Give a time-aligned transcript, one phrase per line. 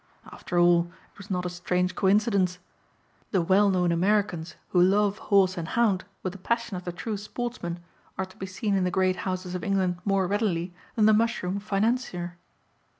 [0.31, 2.57] After all it was not a strange coincidence.
[3.29, 7.17] The well known Americans who love horse and hound with the passion of the true
[7.17, 7.79] sportsman
[8.17, 11.59] are to be seen in the great houses of England more readily than the mushroom
[11.59, 12.37] financier.